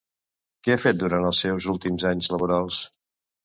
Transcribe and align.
Què 0.67 0.73
ha 0.75 0.79
fet 0.85 0.97
durant 1.03 1.29
els 1.31 1.43
seus 1.47 1.69
últims 1.77 2.09
anys 2.15 2.33
laborals? 2.35 2.85